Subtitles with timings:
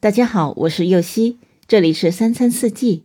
[0.00, 3.02] 大家好，我是右希，这里是三餐四季。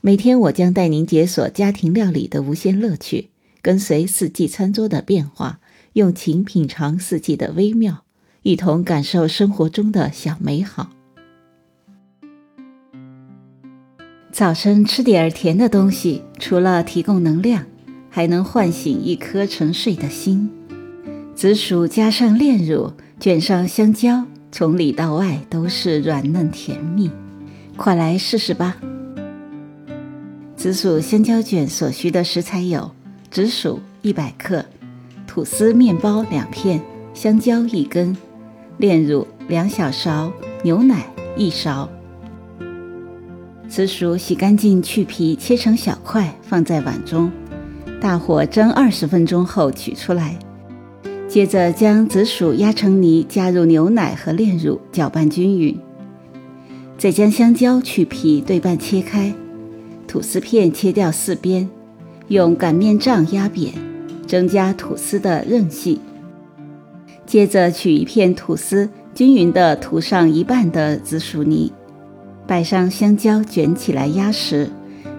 [0.00, 3.30] 每天我将带您解锁家庭料理的无限乐趣，
[3.60, 5.58] 跟随四季餐桌的变化，
[5.94, 8.04] 用情品尝四季的微妙，
[8.44, 10.90] 一同感受生活中的小美好。
[14.30, 17.66] 早晨吃点儿甜的东西，除了提供能量，
[18.08, 20.48] 还能唤醒一颗沉睡的心。
[21.34, 24.24] 紫薯加上炼乳，卷上香蕉。
[24.58, 27.10] 从里到外都是软嫩甜蜜，
[27.76, 28.74] 快来试试吧！
[30.56, 32.90] 紫薯香蕉卷所需的食材有：
[33.30, 34.64] 紫薯一百克、
[35.26, 36.80] 吐司面包两片、
[37.12, 38.16] 香蕉一根、
[38.78, 41.04] 炼乳两小勺、牛奶
[41.36, 41.86] 一勺。
[43.68, 47.30] 紫薯洗干净去皮，切成小块，放在碗中，
[48.00, 50.38] 大火蒸二十分钟后取出来。
[51.28, 55.76] 接着将紫薯压成泥，加入牛奶和炼乳，搅拌均匀。
[56.96, 59.34] 再将香蕉去皮，对半切开，
[60.06, 61.68] 吐司片切掉四边，
[62.28, 63.74] 用擀面杖压扁，
[64.26, 65.98] 增加吐司的韧性。
[67.26, 71.72] 接着取一片吐司，均匀地涂上一半的紫薯泥，
[72.46, 74.70] 摆上香蕉，卷起来压实，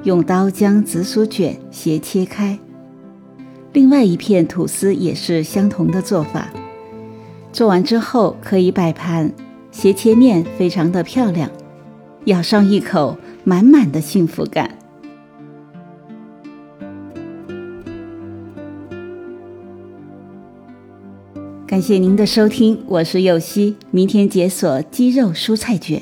[0.03, 2.57] 用刀将紫薯卷斜切开。
[3.77, 6.51] 另外一片吐司也是相同的做法。
[7.53, 9.31] 做完之后可以摆盘，
[9.69, 11.47] 斜切面非常的漂亮，
[12.25, 14.75] 咬上一口，满满的幸福感。
[21.67, 26.01] 感谢您的收听，我是右希，明天解锁鸡肉蔬菜卷。